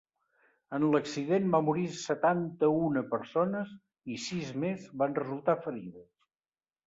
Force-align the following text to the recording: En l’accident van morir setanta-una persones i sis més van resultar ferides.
En 0.77 0.85
l’accident 0.93 1.43
van 1.55 1.65
morir 1.65 1.83
setanta-una 2.05 3.03
persones 3.13 3.75
i 4.15 4.19
sis 4.23 4.49
més 4.63 4.87
van 5.03 5.15
resultar 5.19 5.59
ferides. 5.67 6.09